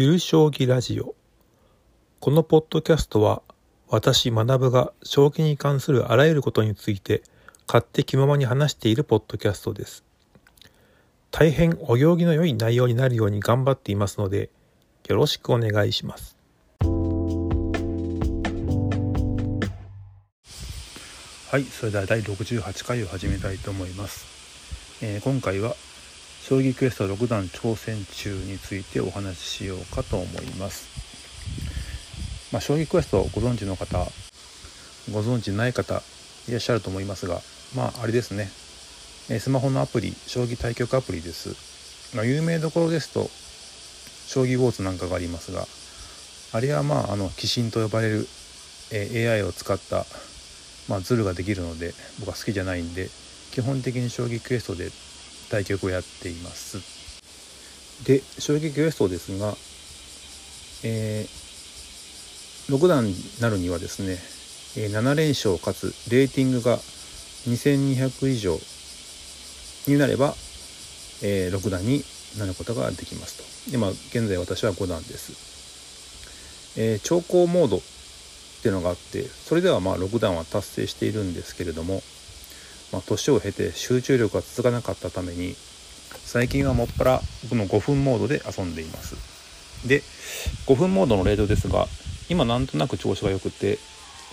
[0.00, 1.16] ゆる将棋ラジオ。
[2.20, 3.42] このポッドキャストは
[3.88, 7.20] 私学が将棋に関するあらゆることについて
[7.66, 10.04] 勝手気ままに話しているポッドキャストです。
[11.32, 14.50] 大変お行儀の良い内容になるように頑張っていますので
[15.08, 16.36] よろしくお願いします。
[21.50, 24.26] はいそれでは第68回を始めたいと思います、
[25.02, 25.74] えー、今回は
[26.48, 30.88] 将棋クエスト6段挑戦中についてお話ししようかと思います。
[32.54, 33.98] まあ、将棋クエストご存知の方
[35.12, 36.02] ご存知ない方
[36.48, 37.42] いらっしゃると思いますが
[37.76, 38.48] まああれですね。
[39.40, 43.28] スマホのアプリ将棋対局アプリです、まあ、有名どころですと
[44.26, 45.66] 将棋ウォーズなんかがありますが
[46.56, 48.26] あれはまああの鬼神と呼ばれる、
[48.90, 50.06] え AI を使った
[50.88, 53.10] まあ、ズルができるので僕は好きじゃないんで
[53.50, 54.88] 基本的に将棋クエストで
[55.50, 56.78] 対局をやっています。
[58.04, 59.54] で将棋クエストですが、
[60.84, 64.18] えー、6段になるにはですね、
[64.88, 68.58] 7連勝かつレーティングが2200以上
[69.88, 70.34] になれば、
[71.22, 72.04] えー、6段に
[72.38, 73.70] なることができますと。
[73.72, 77.80] でまあ現在私は5段です、えー、長考モードっ
[78.62, 82.02] ていうのがあってそれではまあ6段は達成しているんですけれども、
[82.92, 85.56] まあ、年を経て集中力が続かなかったために
[86.24, 89.16] 最近はもっぱら僕の5分モードで遊んでいます。
[89.86, 90.02] で
[90.66, 91.86] 5分モードのレートですが
[92.28, 93.78] 今なんとなく調子が良くて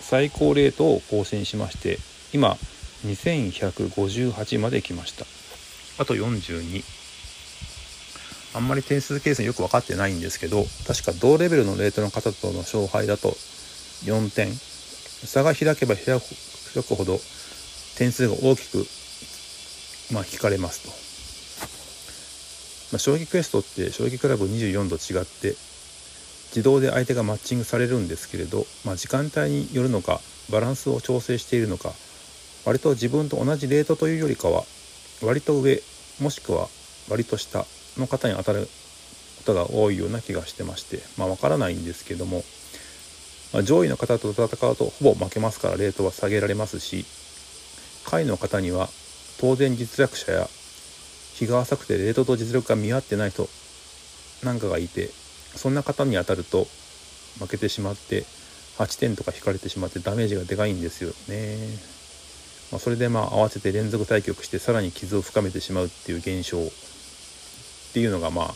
[0.02, 2.00] 最高レートを更新しまして
[2.34, 2.58] 今
[3.06, 5.26] 2158まで来ました。
[6.02, 6.84] あと42
[8.54, 13.30] あんまり点数計算よく分かってないんですけど確か同レベルのレートの方との勝敗だと
[14.04, 14.54] 4点。
[15.26, 17.20] 差が開けば開くほど
[17.98, 18.86] 点数が大きく、
[20.14, 20.90] まあ、引かれますと、
[22.94, 25.56] まあ、将棋クエストって将棋クラブ24と違って
[26.50, 31.92] 自動で相手がマッチングされるんですけれど、まあ、時間帯によるのかバランスを調整しているのか
[32.66, 34.64] 割と自分と同じレートというよりかは
[35.24, 35.82] 割と上
[36.22, 36.68] もしくは
[37.10, 37.66] 割と下
[37.98, 38.68] の方に当たる
[39.38, 42.44] ことが多いような気がしてましてまあ分からないんですけども
[43.56, 47.06] まあ、上位の方と戦うとほぼ負けますからレートは下げられますし
[48.06, 48.90] 下位の方には
[49.40, 50.48] 当然実力者や
[51.34, 53.50] 日が浅くてレートと実力が見合ってない人
[54.44, 55.10] なんかがいて
[55.56, 56.68] そんな方に当たると
[57.40, 58.24] 負けてしまって
[58.78, 61.58] 8点とか引かれてしまってダメージがでかいんですよね。
[62.72, 66.62] まあ、それでまあ合わせて連続対局してさらに傷を深めてしまうっていう現象っ
[67.94, 68.54] ていうのがまあ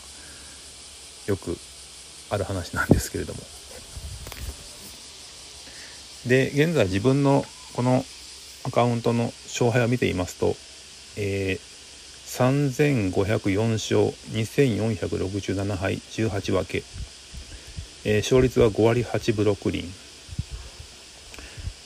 [1.26, 1.56] よく
[2.30, 3.40] ある話なんですけれども。
[6.26, 7.44] で現在自分の
[7.74, 8.04] この
[8.64, 10.54] アカウントの勝敗を見ていますと、
[11.16, 11.70] えー、
[13.12, 14.00] 3504勝
[14.36, 16.82] 2467敗18分け、
[18.04, 19.84] えー、勝率は5割8分6厘、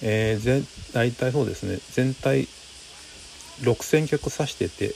[0.02, 1.78] えー、大体そうですね。
[1.92, 2.48] 全体
[3.62, 4.94] 6000曲指してて、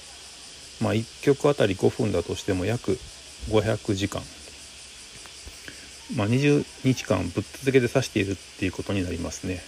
[0.82, 2.98] まあ、1曲あたり5分だとしても約
[3.48, 4.22] 500時間。
[6.16, 9.62] まあ、20日間ぶっ続けて指しているっていうことになりますね。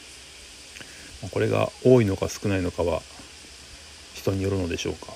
[1.29, 3.03] これが多いのか少ないのかは
[4.15, 5.13] 人によるのでしょうか。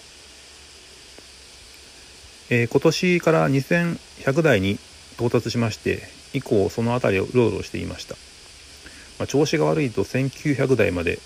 [2.50, 4.78] えー、今年から2100台に
[5.14, 6.02] 到達しまして
[6.34, 8.16] 以降その辺りをうろうしていました、
[9.18, 11.18] まあ、調子が悪いと1900台まで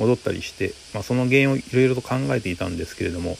[0.00, 3.36] 戻ったりして、まあ、その原因をいろいろと考えていたんですけれども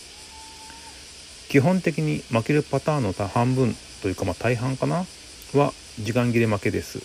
[1.48, 5.04] 基本的に負けるパターンの半分というかまあ大半かな
[5.54, 7.00] は時間切れ負けです。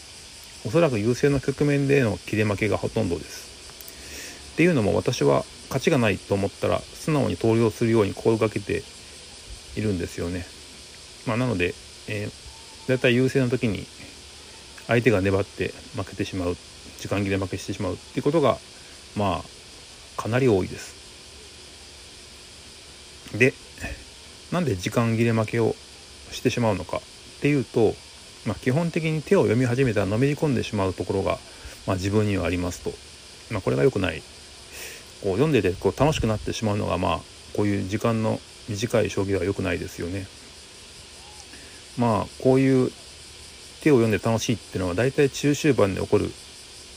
[0.67, 3.52] おそらく優勢の局面での切れ負けがほとんどです。
[4.53, 8.83] っていうのも私は勝ちがないと思ったら素直に投了するように声をかけて
[9.75, 10.45] いるんですよね。
[11.25, 11.73] まあなので、
[12.07, 13.85] えー、だいたい優勢の時に
[14.87, 16.55] 相手が粘って負けてしまう
[16.99, 18.57] 時間切れ負けしてしまうっていうことが
[19.15, 21.01] まあかなり多いです。
[23.37, 23.53] で
[24.51, 25.75] なんで時間切れ負けを
[26.31, 27.01] してしまうのかっ
[27.41, 27.95] ていうと
[28.45, 31.39] まあ、基本的に手を読み始めたらのめり込んでしまうところが、
[31.87, 32.91] まあ、自分にはありますと、
[33.53, 34.21] まあ、これが良くない。
[35.23, 37.19] こう読んでてこう楽しくなってしまうのがまあ
[37.55, 40.27] こういう時間の短い将棋は良くないですよね。
[41.97, 42.91] まあこういう
[43.81, 46.25] 手を読んで楽しいっていうのは大体中終盤で起こる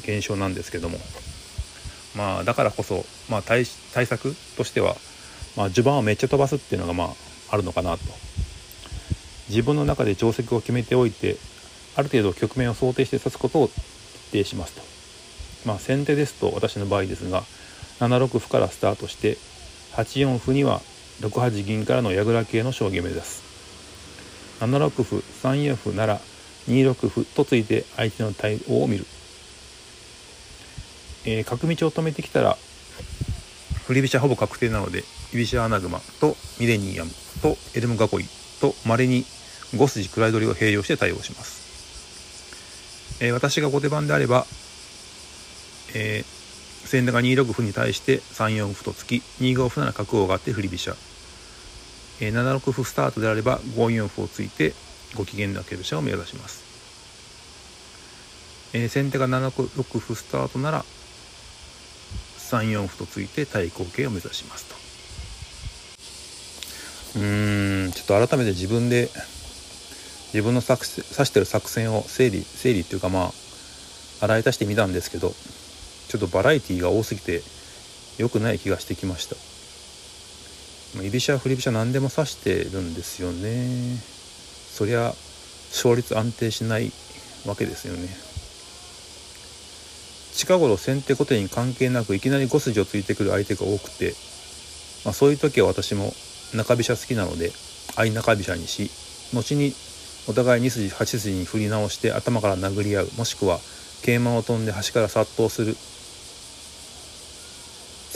[0.00, 0.98] 現象なんですけども
[2.16, 4.96] まあだからこそ、まあ対、対策としては、
[5.56, 7.08] まあ、序盤をめっちゃ飛ばすっていうのがまあ
[7.50, 8.04] あるのかなと
[9.48, 11.36] 自分の中で定石を決めておいて
[11.96, 13.68] ある程度局面を想定して指すことを
[14.30, 14.82] 徹底しますと。
[15.68, 17.42] まあ先手ですと私の場合ですが
[18.00, 19.38] 7六歩からスタートして
[19.92, 20.80] 8四歩には
[21.20, 23.46] 6八銀からの矢倉系の将棋を目指す。
[24.60, 26.20] 7六歩3四歩なら
[26.68, 29.06] 2六歩とついて相手の対応を見る、
[31.24, 32.56] えー、角道を止めてきたら
[33.86, 37.10] 振り飛車ほぼ確定なので居飛車アナグマとミレニアム
[37.42, 38.28] とエルム囲い
[38.60, 39.24] とまれに
[39.74, 44.46] 5筋位取りを併用して対応します、えー、私が後手番であれば、
[45.94, 46.35] えー、
[46.86, 50.96] 先手が2六歩に対して3四歩と突き2五歩なら角を上がって振り飛車、
[52.20, 54.72] えー、7六歩スタートであれば5四歩を突いて
[55.16, 56.64] ご機嫌なけ飛車を目指します、
[58.74, 60.84] えー、先手が7六歩スタートなら
[62.38, 64.76] 3四歩と突いて対抗形を目指しますと。
[67.16, 69.08] うーんちょっと改めて自分で
[70.32, 73.32] 自分の作指してる作戦を整理整理っていうかま
[74.20, 75.32] あ洗い出してみたんですけど
[76.08, 77.42] ちょっとバラエティーが多すぎて
[78.18, 79.36] 良くない気がしてきました。
[81.02, 83.98] 居飛車振り飛車何でも指してるんですよね。
[84.72, 85.14] そりゃ
[85.70, 86.92] 勝率安定しない
[87.46, 88.08] わけですよね。
[90.36, 94.14] 近頃先手後手に関係なくいきなり5筋をついてくる相手が多くて、
[95.04, 96.12] まあ、そういう時は私も
[96.54, 97.52] 中飛車好きなので
[97.94, 98.90] 相中飛車にし
[99.32, 99.72] 後に
[100.28, 103.58] お互い2筋8筋に振り直して頭から殴り合うもしくは
[104.00, 105.74] 桂馬を飛んで端から殺到する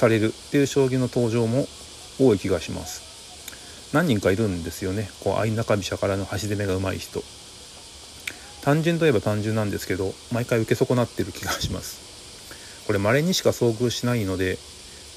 [0.00, 1.67] されるっていう将棋の登場も
[2.19, 3.93] 多い気がします。
[3.93, 5.11] 何人かいるんですよね。
[5.23, 7.23] こう相中飛車からの端攻めがうまい人。
[8.62, 12.87] 単純といえば単純なんですけど毎回受け損なってる気がします。
[12.87, 14.58] これ稀にしか遭遇しないので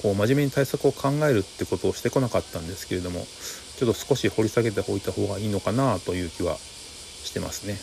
[0.02, 3.26] こう真面目に対策を考えるってことをしてこなかったんですけれども
[3.78, 7.80] ちょっと少し掘り下げておいた方がいいのかなという気はしてますね。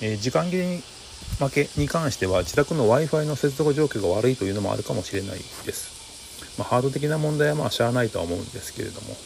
[0.00, 0.82] えー、時間切れに
[1.38, 5.98] 負けに関しては自宅の w i f i の接続状況が悪いというのもあるかもしれないです。
[6.58, 9.16] まあ、ハード的な問題はまあしゃあないとは思うんですけれども、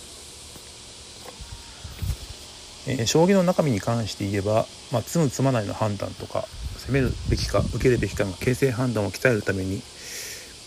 [2.87, 6.47] えー、将棋の中身に関して言えば、まあ、積む積まないの判断とか
[6.87, 9.83] 攻めるべきか受けるべきかの形成判断を鍛えるために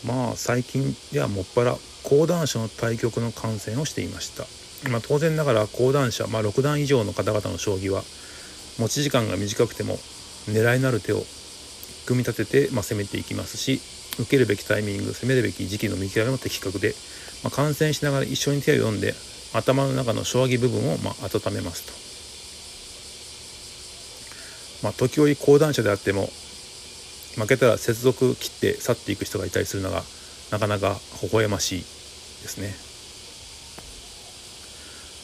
[0.06, 4.46] まあ最近ではもっぱら講談社の対局の観戦をしていました。
[4.90, 8.04] まあ、当然ながら講談社、まあ、6段以上の方々の将棋は
[8.78, 9.98] 持ち時間が短くても
[10.48, 11.24] 狙いのある手を
[12.06, 13.82] 組み立てて、まあ、攻めていきますし
[14.20, 16.94] 受けるべきタイミング攻めるべき時期の見極めも的確で、
[17.44, 19.14] まあ、観戦しながら一緒に手を読んで
[19.54, 22.06] 頭の中の将棋部分をまあ温めますと。
[24.84, 26.30] まあ、時折講談社であっても
[27.38, 30.04] 負けたら接続切って去っていく人がいたりするのが
[30.52, 31.86] なかなか微笑ましいで
[32.50, 32.76] すね。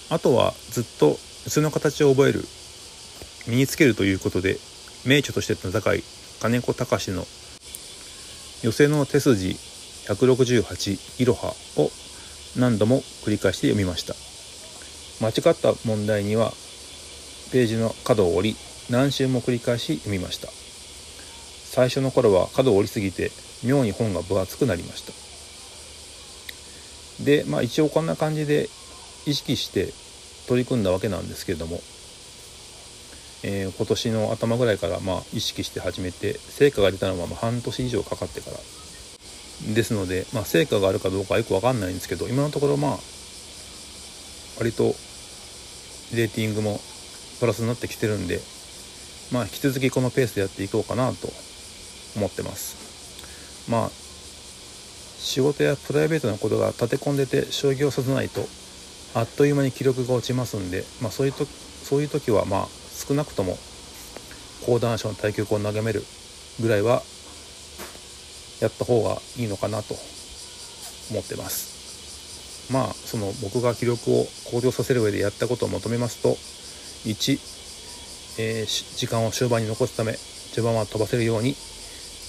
[0.09, 2.43] あとはずっと図の形を覚える
[3.47, 4.57] 身につけるということで
[5.05, 6.03] 名著としての高い
[6.41, 7.25] 金子隆の
[8.63, 9.49] 寄せの手筋
[10.07, 11.89] 168いろはを
[12.57, 14.13] 何度も繰り返して読みました。
[15.23, 16.51] 間違った問題には
[17.51, 18.57] ページの角を折り
[18.89, 20.49] 何周も繰り返し読みました。
[20.49, 23.31] 最初の頃は角を折りすぎて
[23.63, 25.01] 妙に本が分厚くなりまし
[27.19, 27.23] た。
[27.23, 28.69] でまあ一応こんな感じで
[29.25, 29.93] 意識して
[30.47, 31.79] 取り組んだわけなんですけれども、
[33.43, 38.57] えー、今年の頭ぐらいからまあ意識して始めて成果が出たのはま半年以上かかってから
[39.73, 42.97] ですので、まあ、成果があるかどうかはよく分かんないんですけど今のところまあ
[44.59, 44.95] 割と
[46.15, 46.79] レーティングも
[47.39, 48.39] プラスになってきてるんで
[49.31, 51.29] まあ引き続きこのペースでやっていこうかなと
[52.17, 53.69] 思ってます。
[53.69, 53.89] まあ
[55.21, 58.41] 仕事やプライベートなことが立て込んでて将棋をさせないと
[59.13, 62.67] あっという間に記録が落ちますんで、まあ、そういうとそういう時はまあ
[63.11, 63.57] 少なくとも
[64.65, 66.01] 講談社の対局を眺める
[66.61, 67.01] ぐらいは
[68.61, 69.95] やった方がいいのかなと
[71.11, 72.71] 思ってます。
[72.71, 76.37] まあその僕が記録を向上させる上でやったことを求めますと
[77.09, 77.39] 1、
[78.39, 81.49] えー、時間を終盤に残すため序盤は飛ばせるように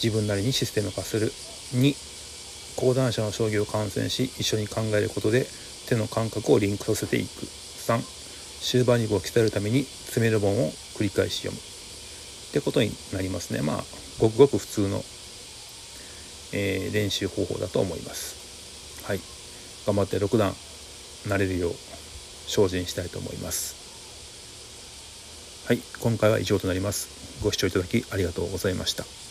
[0.03, 1.29] 自分なりにシステム化する
[1.81, 1.95] 2
[2.75, 5.47] 講談社の将棋を観戦し一緒に考えることで
[5.89, 8.22] 手の感覚をリンクさせていく3
[8.63, 11.59] 終盤にこう鍛えるために詰める本を繰り返し読む。
[11.59, 13.61] ってことになりますね。
[13.61, 13.85] まあ
[14.21, 15.03] ごくごく普通の、
[16.53, 19.05] えー、練習方法だと思います。
[19.05, 19.21] はい。
[19.87, 20.53] 頑張って6段
[21.27, 21.73] 慣れるよう
[22.47, 23.83] 精進したいと思います。
[25.67, 25.81] はい。
[26.01, 27.43] 今回は以上となります。
[27.43, 29.22] ご視聴いただきありがとうございました。